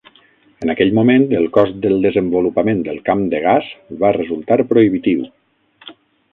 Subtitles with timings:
[0.65, 3.71] En aquell moment, el cost del desenvolupament del camp de gas
[4.03, 5.25] va resultar prohibitiu.